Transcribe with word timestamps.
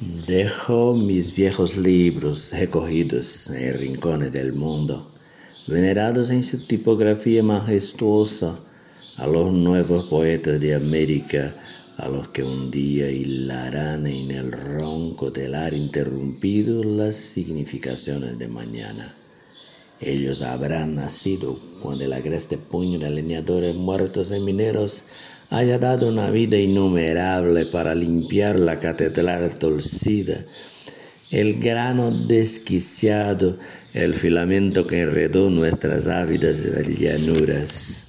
Dejo 0.00 0.94
mis 0.94 1.34
viejos 1.34 1.76
libros 1.76 2.54
recogidos 2.58 3.50
en 3.50 3.74
rincones 3.78 4.32
del 4.32 4.54
mundo, 4.54 5.10
venerados 5.66 6.30
en 6.30 6.42
su 6.42 6.66
tipografía 6.66 7.42
majestuosa, 7.42 8.60
a 9.18 9.26
los 9.26 9.52
nuevos 9.52 10.06
poetas 10.06 10.58
de 10.58 10.74
América, 10.74 11.54
a 11.98 12.08
los 12.08 12.28
que 12.28 12.42
un 12.42 12.70
día 12.70 13.10
hilarán 13.10 14.06
en 14.06 14.30
el 14.30 14.52
ronco 14.52 15.34
telar 15.34 15.74
interrumpido 15.74 16.82
las 16.82 17.16
significaciones 17.16 18.38
de 18.38 18.48
mañana. 18.48 19.14
Ellos 20.00 20.40
habrán 20.40 20.94
nacido 20.94 21.58
cuando 21.82 22.06
el 22.06 22.14
agreste 22.14 22.56
puño 22.56 22.98
de 22.98 23.10
leñadores 23.10 23.74
muertos 23.74 24.32
y 24.34 24.40
mineros 24.40 25.04
haya 25.50 25.78
dado 25.80 26.08
una 26.08 26.30
vida 26.30 26.56
innumerable 26.56 27.66
para 27.66 27.94
limpiar 27.94 28.58
la 28.58 28.78
catedral 28.78 29.50
torcida, 29.58 30.44
el 31.32 31.60
grano 31.60 32.12
desquiciado, 32.12 33.58
el 33.92 34.14
filamento 34.14 34.86
que 34.86 35.00
enredó 35.02 35.50
nuestras 35.50 36.06
ávidas 36.06 36.64
llanuras. 36.98 38.04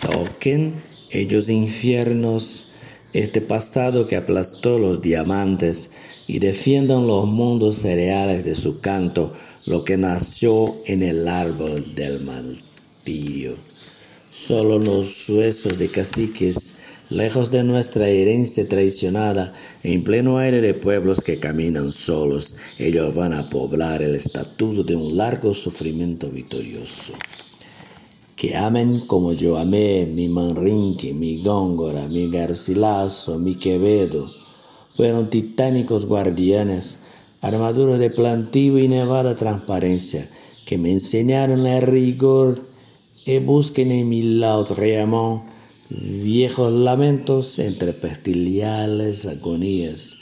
Toquen 0.00 0.74
ellos 1.10 1.48
infiernos 1.48 2.72
este 3.14 3.40
pasado 3.40 4.06
que 4.06 4.16
aplastó 4.16 4.78
los 4.78 5.00
diamantes 5.00 5.90
y 6.26 6.38
defiendan 6.38 7.06
los 7.06 7.26
mundos 7.26 7.78
cereales 7.78 8.44
de 8.44 8.54
su 8.54 8.78
canto, 8.78 9.32
lo 9.64 9.84
que 9.84 9.96
nació 9.96 10.76
en 10.84 11.02
el 11.02 11.26
árbol 11.28 11.94
del 11.94 12.20
martirio. 12.20 13.56
Solo 14.36 14.78
los 14.78 15.30
huesos 15.30 15.78
de 15.78 15.88
caciques, 15.88 16.74
lejos 17.08 17.50
de 17.50 17.64
nuestra 17.64 18.06
herencia 18.08 18.68
traicionada, 18.68 19.54
en 19.82 20.04
pleno 20.04 20.36
aire 20.36 20.60
de 20.60 20.74
pueblos 20.74 21.22
que 21.22 21.40
caminan 21.40 21.90
solos, 21.90 22.54
ellos 22.78 23.14
van 23.14 23.32
a 23.32 23.48
poblar 23.48 24.02
el 24.02 24.14
estatuto 24.14 24.84
de 24.84 24.94
un 24.94 25.16
largo 25.16 25.54
sufrimiento 25.54 26.28
victorioso. 26.28 27.14
Que 28.36 28.54
amen 28.54 29.06
como 29.06 29.32
yo 29.32 29.56
amé 29.56 30.04
mi 30.04 30.28
Manrinque, 30.28 31.14
mi 31.14 31.42
Góngora, 31.42 32.06
mi 32.06 32.30
Garcilaso, 32.30 33.38
mi 33.38 33.54
Quevedo. 33.54 34.30
Fueron 34.94 35.30
titánicos 35.30 36.04
guardianes, 36.04 36.98
armaduras 37.40 37.98
de 37.98 38.10
plantivo 38.10 38.78
y 38.78 38.86
nevada 38.86 39.34
transparencia, 39.34 40.28
que 40.66 40.76
me 40.76 40.92
enseñaron 40.92 41.66
el 41.66 41.80
rigor 41.80 42.75
y 43.26 43.40
busquen 43.40 43.90
en 43.90 44.08
mi 44.08 44.22
Lautréamont 44.22 45.42
viejos 45.90 46.72
lamentos 46.72 47.58
entre 47.58 47.92
pestiliales 47.92 49.26
agonías, 49.26 50.18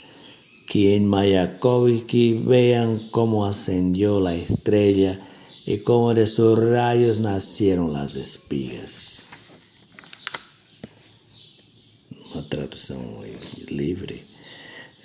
que 0.67 0.95
en 0.95 1.07
Mayakovsky 1.07 2.33
vean 2.33 2.99
cómo 3.11 3.45
ascendió 3.45 4.19
la 4.19 4.33
estrella 4.33 5.19
y 5.67 5.77
cómo 5.79 6.15
de 6.15 6.25
sus 6.25 6.57
rayos 6.57 7.19
nacieron 7.19 7.93
las 7.93 8.15
espigas. 8.15 9.33
Uma 12.33 12.43
tradução 12.49 13.23
livre. 13.69 14.25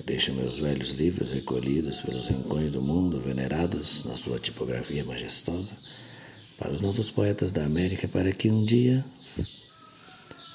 Deixo 0.07 0.33
meus 0.33 0.61
velhos 0.61 0.97
livros 0.99 1.31
recolhidos 1.31 2.01
pelos 2.01 2.29
rincões 2.29 2.73
do 2.73 2.81
mundo, 2.81 3.21
venerados 3.21 4.05
na 4.07 4.17
sua 4.17 4.41
tipografia 4.41 5.05
majestosa 5.05 5.77
para 6.61 6.73
os 6.73 6.83
novos 6.83 7.11
poetas 7.11 7.53
da 7.53 7.65
América, 7.65 8.07
para 8.07 8.31
que 8.33 8.51
um 8.51 8.63
dia 8.63 9.03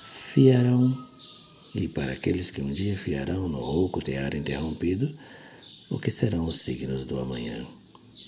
fiarão, 0.03 0.95
e 1.73 1.88
para 1.88 2.11
aqueles 2.11 2.52
que 2.52 2.61
um 2.61 2.72
dia 2.72 2.95
fiarão 2.95 3.50
no 3.50 3.58
rouco 3.58 4.03
tear 4.03 4.36
interrompido, 4.36 5.17
o 5.89 5.98
que 5.98 6.11
serão 6.11 6.44
os 6.44 6.61
signos 6.61 7.06
do 7.06 7.20
amanhã. 7.20 7.66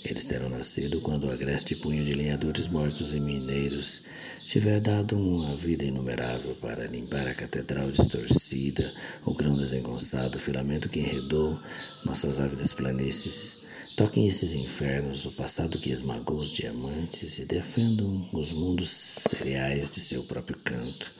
Eles 0.03 0.25
terão 0.25 0.49
nascido 0.49 1.01
quando 1.01 1.25
o 1.25 1.31
agreste 1.31 1.75
punho 1.75 2.03
de 2.03 2.13
lenhadores 2.13 2.67
mortos 2.67 3.13
e 3.13 3.19
mineiros 3.19 4.01
tiver 4.47 4.79
dado 4.79 5.15
uma 5.15 5.55
vida 5.55 5.85
inumerável 5.85 6.55
para 6.55 6.87
limpar 6.87 7.27
a 7.27 7.35
catedral 7.35 7.91
distorcida, 7.91 8.91
o 9.23 9.35
grão 9.35 9.55
desengonçado, 9.55 10.39
o 10.39 10.41
filamento 10.41 10.89
que 10.89 10.99
enredou 10.99 11.59
nossas 12.03 12.39
ávidas 12.39 12.73
planícies 12.73 13.66
Toquem 13.97 14.27
esses 14.27 14.53
infernos, 14.53 15.25
o 15.25 15.31
passado 15.31 15.79
que 15.79 15.89
esmagou 15.89 16.37
os 16.37 16.53
diamantes 16.53 17.39
e 17.39 17.45
defendam 17.45 18.29
os 18.31 18.51
mundos 18.51 18.87
cereais 18.89 19.89
de 19.89 19.99
seu 19.99 20.21
próprio 20.21 20.55
canto. 20.63 21.11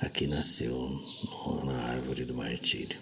Aqui 0.00 0.26
nasceu 0.26 0.98
na 1.62 1.74
árvore 1.90 2.24
do 2.24 2.32
martírio. 2.32 2.98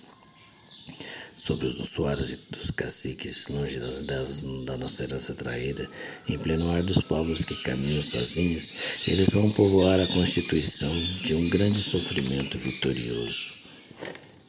Sobre 1.37 1.67
os 1.67 1.77
suados 1.77 2.37
dos 2.51 2.73
caciques, 2.73 3.47
longe 3.47 3.79
das, 3.79 4.05
das, 4.05 4.45
da 4.65 4.77
nossa 4.77 5.05
herança 5.05 5.33
traída, 5.33 5.89
em 6.29 6.37
pleno 6.37 6.73
ar 6.73 6.83
dos 6.83 7.01
povos 7.01 7.45
que 7.45 7.55
caminham 7.63 8.03
sozinhos, 8.03 8.73
eles 9.07 9.29
vão 9.29 9.49
povoar 9.49 10.01
a 10.01 10.09
constituição 10.09 10.93
de 11.23 11.37
um 11.37 11.49
grande 11.49 11.81
sofrimento 11.81 12.59
vitorioso. 12.59 13.53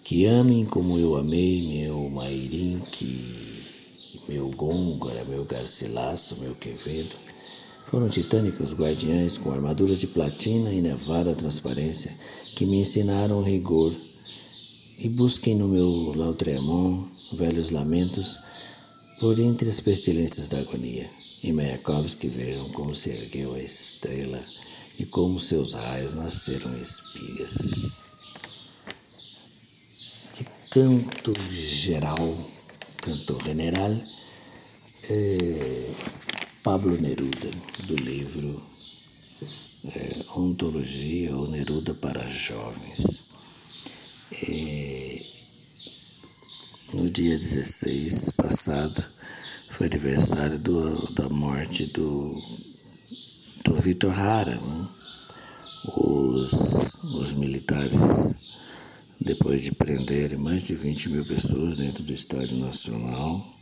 Que 0.03 0.25
amem 0.25 0.65
como 0.65 0.97
eu 0.97 1.15
amei 1.15 1.61
meu 1.67 2.09
Mairim, 2.09 2.79
que 2.91 3.54
meu 4.27 4.49
Gôngora, 4.51 5.23
meu 5.25 5.45
Garcilasso, 5.45 6.37
meu 6.39 6.55
Quevedo, 6.55 7.15
foram 7.87 8.09
titânicos 8.09 8.73
guardiães 8.73 9.37
com 9.37 9.51
armaduras 9.51 9.99
de 9.99 10.07
platina 10.07 10.71
e 10.71 10.81
nevada 10.81 11.35
transparência 11.35 12.15
que 12.55 12.65
me 12.65 12.77
ensinaram 12.77 13.41
rigor. 13.43 13.93
E 14.97 15.09
busquem 15.09 15.55
no 15.55 15.67
meu 15.67 16.13
Lautremont 16.15 17.09
velhos 17.33 17.69
lamentos 17.69 18.39
por 19.19 19.39
entre 19.39 19.69
as 19.69 19.79
pestilências 19.79 20.47
da 20.47 20.59
agonia. 20.59 21.09
E 21.43 21.53
Mayakovsky 21.53 22.27
vejam 22.27 22.69
como 22.69 22.95
se 22.95 23.09
ergueu 23.11 23.53
a 23.53 23.59
estrela 23.59 24.41
e 24.97 25.05
como 25.05 25.39
seus 25.39 25.73
raios 25.73 26.13
nasceram 26.13 26.75
espigas. 26.77 28.15
De 30.33 30.45
canto 30.71 31.33
geral, 31.51 32.35
canto 32.97 33.37
general, 33.45 33.95
é 35.09 35.91
Pablo 36.63 36.99
Neruda, 36.99 37.51
do 37.85 37.95
livro 37.95 38.61
é, 39.85 40.25
Ontologia 40.35 41.35
ou 41.35 41.47
Neruda 41.47 41.93
para 41.93 42.27
Jovens. 42.27 43.25
É, 44.31 45.25
no 46.93 47.09
dia 47.09 47.37
16 47.37 48.31
passado 48.31 49.05
foi 49.69 49.87
aniversário 49.87 50.57
do, 50.57 51.13
da 51.13 51.29
morte 51.29 51.85
do, 51.85 52.33
do 53.63 53.75
Vitor 53.75 54.17
Hara. 54.17 54.55
Né? 54.55 54.87
Os, 55.97 56.53
os 57.13 57.33
militares, 57.33 58.33
depois 59.21 59.61
de 59.61 59.71
prenderem 59.71 60.39
mais 60.39 60.63
de 60.63 60.73
20 60.73 61.09
mil 61.09 61.25
pessoas 61.25 61.77
dentro 61.77 62.01
do 62.01 62.11
Estádio 62.11 62.57
Nacional, 62.57 63.54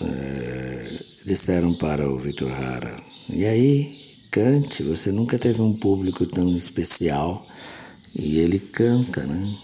é, 0.00 1.04
disseram 1.24 1.74
para 1.74 2.08
o 2.08 2.18
Vitor 2.18 2.50
Hara, 2.50 3.00
e 3.28 3.44
aí, 3.46 4.16
cante, 4.30 4.82
você 4.82 5.10
nunca 5.10 5.38
teve 5.38 5.62
um 5.62 5.72
público 5.72 6.26
tão 6.26 6.56
especial. 6.56 7.46
E 8.14 8.38
ele 8.38 8.58
canta, 8.58 9.24
né? 9.24 9.56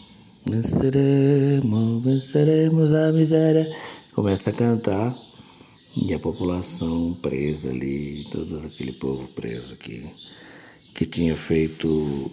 Venceremos, 0.46 2.04
venceremos 2.04 2.92
a 2.92 3.12
miséria. 3.12 3.70
Começa 4.12 4.50
a 4.50 4.52
cantar 4.52 5.14
e 5.96 6.14
a 6.14 6.18
população 6.18 7.16
presa 7.20 7.70
ali, 7.70 8.24
todo 8.30 8.58
aquele 8.58 8.92
povo 8.92 9.28
preso 9.28 9.76
que, 9.76 10.08
que 10.94 11.04
tinha 11.04 11.36
feito 11.36 12.30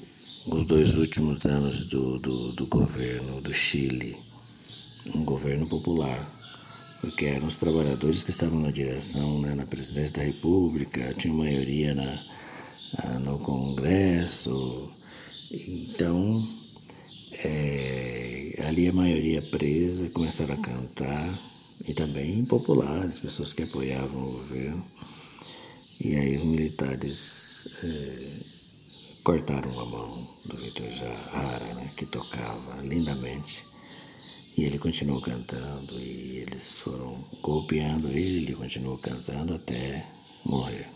os 0.48 0.64
dois 0.64 0.96
últimos 0.96 1.46
anos 1.46 1.86
do, 1.88 2.20
do, 2.20 2.52
do 2.54 2.68
governo 2.68 3.42
do 3.42 3.54
Chile, 3.54 4.18
um 5.14 5.24
governo 5.24 5.68
popular 5.68 6.37
porque 7.02 7.26
eram 7.26 7.48
os 7.48 7.58
trabalhadores 7.58 8.24
que 8.24 8.32
estavam 8.32 8.60
na 8.60 8.72
direção, 8.72 9.42
né, 9.42 9.54
na 9.54 9.66
presidência 9.66 10.18
da 10.18 10.24
República, 10.24 11.14
tinha 11.14 11.34
maioria 11.34 11.94
na, 11.94 12.24
ah, 13.00 13.20
no 13.20 13.40
Congresso. 13.40 14.92
Então, 15.52 16.48
é, 17.44 18.64
ali 18.68 18.88
a 18.88 18.94
maioria 18.94 19.42
presa, 19.42 20.10
começaram 20.10 20.56
a 20.56 20.58
cantar, 20.58 21.48
e 21.86 21.94
também 21.94 22.44
populares, 22.46 23.20
pessoas 23.20 23.54
que 23.54 23.64
apoiavam 23.64 24.28
o 24.28 24.32
governo. 24.32 24.86
E 26.00 26.16
aí 26.16 26.36
os 26.36 26.44
militares 26.44 27.68
é, 27.84 28.58
cortaram 29.24 29.80
a 29.80 29.86
mão 29.86 30.28
do 30.46 30.58
Vitor 30.58 30.90
Jara, 30.90 31.74
né, 31.76 31.92
que 31.96 32.06
tocava 32.06 32.82
lindamente. 32.82 33.66
E 34.58 34.64
ele 34.64 34.80
continuou 34.80 35.22
cantando 35.22 36.00
e 36.00 36.38
eles 36.38 36.80
foram 36.80 37.24
golpeando 37.44 38.08
ele, 38.08 38.38
ele 38.38 38.56
continuou 38.56 38.98
cantando 38.98 39.54
até 39.54 40.04
morrer. 40.44 40.88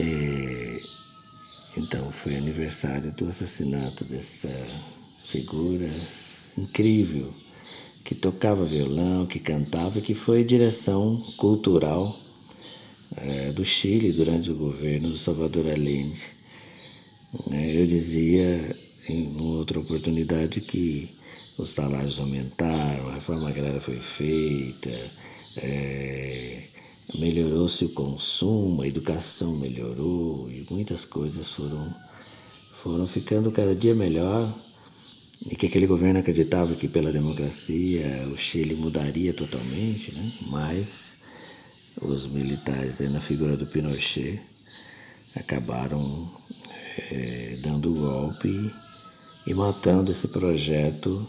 E, 0.00 0.80
então 1.76 2.10
foi 2.10 2.36
aniversário 2.36 3.12
do 3.12 3.26
assassinato 3.28 4.04
dessa 4.04 4.48
figura 5.26 5.88
incrível 6.56 7.32
que 8.02 8.14
tocava 8.14 8.64
violão, 8.64 9.26
que 9.26 9.38
cantava, 9.38 10.00
que 10.00 10.14
foi 10.14 10.42
direção 10.42 11.16
cultural 11.36 12.18
é, 13.16 13.52
do 13.52 13.64
Chile 13.64 14.12
durante 14.12 14.50
o 14.50 14.56
governo 14.56 15.10
do 15.10 15.18
Salvador 15.18 15.66
Allende. 15.66 16.34
Eu 17.50 17.86
dizia 17.86 18.71
em 19.08 19.40
outra 19.40 19.80
oportunidade 19.80 20.60
que 20.60 21.10
os 21.58 21.70
salários 21.70 22.18
aumentaram, 22.18 23.08
a 23.08 23.14
reforma 23.14 23.48
agrária 23.48 23.80
foi 23.80 23.98
feita, 23.98 24.90
é, 25.56 26.64
melhorou-se 27.18 27.84
o 27.84 27.90
consumo, 27.90 28.82
a 28.82 28.88
educação 28.88 29.56
melhorou 29.56 30.50
e 30.50 30.66
muitas 30.70 31.04
coisas 31.04 31.48
foram, 31.48 31.94
foram 32.82 33.06
ficando 33.06 33.50
cada 33.50 33.74
dia 33.74 33.94
melhor 33.94 34.52
e 35.44 35.56
que 35.56 35.66
aquele 35.66 35.86
governo 35.86 36.20
acreditava 36.20 36.74
que 36.74 36.86
pela 36.86 37.12
democracia 37.12 38.28
o 38.32 38.36
Chile 38.36 38.74
mudaria 38.74 39.34
totalmente, 39.34 40.14
né? 40.14 40.32
mas 40.48 41.24
os 42.00 42.26
militares, 42.26 43.00
na 43.00 43.20
figura 43.20 43.56
do 43.56 43.66
Pinochet, 43.66 44.40
acabaram 45.34 46.30
é, 47.10 47.58
dando 47.60 47.92
golpe 47.92 48.72
e 49.46 49.54
matando 49.54 50.10
esse 50.10 50.28
projeto 50.28 51.26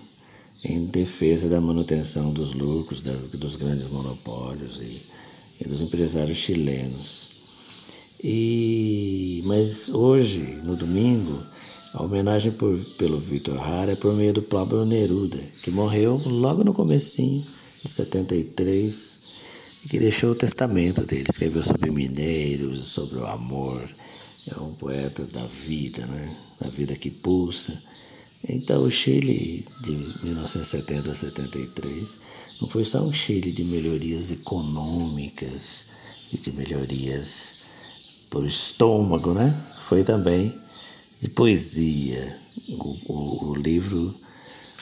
em 0.63 0.85
defesa 0.85 1.49
da 1.49 1.59
manutenção 1.59 2.31
dos 2.31 2.53
lucros 2.53 3.01
das, 3.01 3.27
dos 3.27 3.55
grandes 3.55 3.89
monopólios 3.89 4.79
e, 4.81 5.63
e 5.63 5.67
dos 5.67 5.81
empresários 5.81 6.37
chilenos. 6.37 7.31
E, 8.23 9.43
mas 9.45 9.89
hoje, 9.89 10.39
no 10.63 10.77
domingo, 10.77 11.43
a 11.93 12.01
homenagem 12.01 12.53
por, 12.53 12.77
pelo 12.97 13.19
Vitor 13.19 13.59
Hara 13.59 13.91
é 13.91 13.95
por 13.95 14.15
meio 14.15 14.33
do 14.33 14.41
Pablo 14.41 14.85
Neruda, 14.85 15.37
que 15.61 15.69
morreu 15.69 16.15
logo 16.25 16.63
no 16.63 16.73
comecinho 16.73 17.45
de 17.83 17.91
73 17.91 19.19
e 19.83 19.89
que 19.89 19.99
deixou 19.99 20.31
o 20.31 20.35
testamento 20.35 21.05
dele. 21.05 21.25
Escreveu 21.29 21.61
sobre 21.61 21.91
mineiros, 21.91 22.87
sobre 22.87 23.19
o 23.19 23.25
amor. 23.25 23.87
É 24.47 24.59
um 24.59 24.73
poeta 24.75 25.23
da 25.25 25.43
vida, 25.45 26.05
né? 26.05 26.35
Da 26.59 26.69
vida 26.69 26.95
que 26.95 27.09
pulsa. 27.09 27.81
Então 28.47 28.83
o 28.83 28.91
Chile 28.91 29.65
de 29.81 29.91
1970 29.91 31.11
a 31.11 31.13
73 31.13 32.19
não 32.61 32.67
foi 32.67 32.83
só 32.83 33.01
um 33.01 33.13
Chile 33.13 33.51
de 33.51 33.63
melhorias 33.63 34.31
econômicas 34.31 35.85
e 36.31 36.37
de 36.37 36.51
melhorias 36.51 37.63
por 38.29 38.45
estômago, 38.45 39.33
né? 39.33 39.55
Foi 39.87 40.03
também 40.03 40.59
de 41.21 41.29
poesia. 41.29 42.37
O, 42.67 43.13
o, 43.13 43.51
o 43.51 43.55
livro 43.55 44.13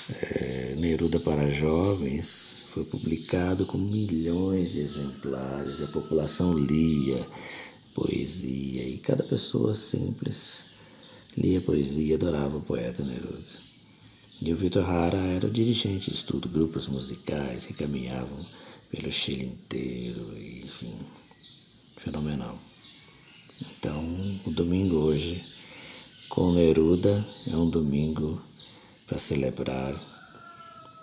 é, 0.09 0.73
Neruda 0.77 1.19
para 1.19 1.49
Jovens 1.51 2.61
foi 2.73 2.83
publicado 2.83 3.65
com 3.65 3.77
milhões 3.77 4.71
de 4.71 4.79
exemplares, 4.79 5.81
a 5.81 5.87
população 5.87 6.57
lia 6.57 7.27
poesia 7.93 8.83
e 8.83 8.97
cada 8.97 9.23
pessoa 9.23 9.75
simples 9.75 10.63
lia 11.37 11.61
poesia, 11.61 12.15
adorava 12.15 12.57
o 12.57 12.61
poeta 12.61 13.03
Neruda. 13.03 13.71
E 14.41 14.51
o 14.51 14.57
Vitor 14.57 14.89
Hara 14.89 15.17
era 15.17 15.47
o 15.47 15.51
dirigente 15.51 16.09
de 16.09 16.17
estudo, 16.17 16.49
grupos 16.49 16.87
musicais 16.87 17.65
que 17.65 17.73
caminhavam 17.73 18.45
pelo 18.89 19.11
Chile 19.11 19.45
inteiro, 19.45 20.35
e, 20.37 20.63
enfim, 20.65 20.93
fenomenal. 21.97 22.57
Então, 23.61 24.03
o 24.45 24.51
domingo 24.51 24.95
hoje 24.97 25.43
com 26.27 26.53
Neruda 26.53 27.23
é 27.47 27.55
um 27.55 27.69
domingo 27.69 28.41
para 29.05 29.19
celebrar 29.19 29.93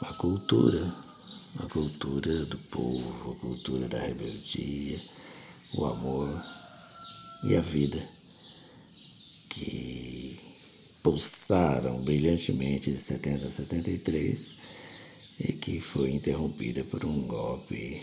a 0.00 0.12
cultura, 0.14 0.94
a 1.61 1.67
cultura 1.69 2.44
do 2.46 2.58
povo, 2.70 3.32
a 3.32 3.40
cultura 3.40 3.88
da 3.88 3.99
rebeldia, 3.99 5.00
o 5.75 5.85
amor 5.87 6.44
e 7.44 7.56
a 7.56 7.61
vida 7.61 8.02
que 9.49 10.38
pulsaram 11.02 12.02
brilhantemente 12.05 12.90
de 12.90 12.99
70 12.99 13.46
a 13.46 13.50
73 13.50 14.52
e 15.40 15.52
que 15.55 15.81
foi 15.81 16.11
interrompida 16.11 16.85
por 16.85 17.05
um 17.05 17.26
golpe 17.26 18.02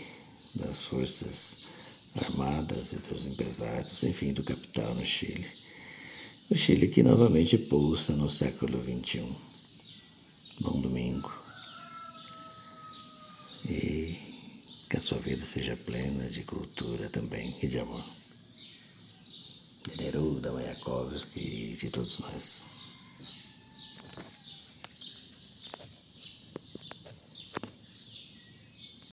das 0.54 0.84
forças 0.84 1.64
armadas 2.16 2.92
e 2.92 2.96
dos 2.96 3.26
empresários, 3.26 4.02
enfim, 4.02 4.32
do 4.32 4.42
capital 4.42 4.94
no 4.94 5.04
Chile. 5.04 5.46
O 6.50 6.56
Chile 6.56 6.88
que 6.88 7.02
novamente 7.02 7.58
pulsa 7.58 8.14
no 8.14 8.28
século 8.28 8.82
XXI. 8.82 9.36
Bom 10.60 10.80
domingo. 10.80 11.30
E 13.68 14.16
que 14.88 14.96
a 14.96 15.00
sua 15.00 15.18
vida 15.18 15.44
seja 15.44 15.76
plena 15.76 16.30
de 16.30 16.42
cultura 16.44 17.10
também 17.10 17.54
e 17.62 17.66
de 17.66 17.78
amor. 17.78 18.04
De 19.86 19.96
Neruda, 20.02 20.52
Mayakovsky 20.52 21.72
e 21.72 21.76
de 21.76 21.90
todos 21.90 22.18
nós. 22.18 22.75